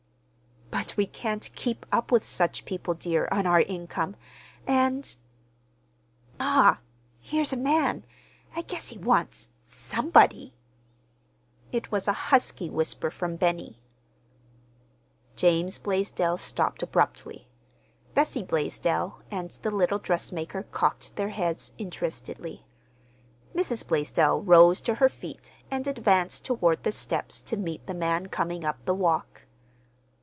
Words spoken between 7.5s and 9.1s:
a man. I guess he